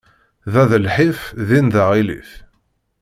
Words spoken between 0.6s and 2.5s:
d lḥif, din d aɣilif.